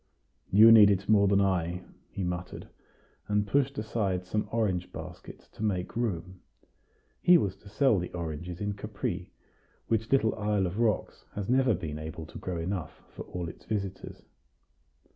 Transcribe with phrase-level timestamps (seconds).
[0.49, 2.67] "You need it more than I," he muttered,
[3.27, 6.41] and pushed aside some orange baskets to make room:
[7.21, 9.31] he was to sell the oranges in Capri,
[9.89, 13.65] which little isle of rocks has never been able to grow enough for all its
[13.65, 14.23] visitors.